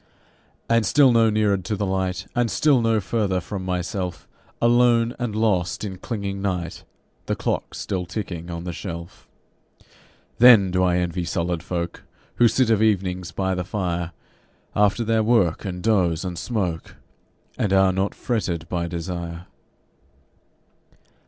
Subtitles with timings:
[0.67, 4.27] And still no neared to the Light, And still no further from myself,
[4.59, 6.83] Alone and lost in clinging night
[7.27, 9.27] (The clock's still ticking on the shelf).
[10.39, 12.01] Then do I envy solid folk
[12.37, 14.11] Who sit of evenings by the fire,
[14.75, 16.95] After their work and doze and smoke,
[17.55, 19.45] And are not fretted by desire.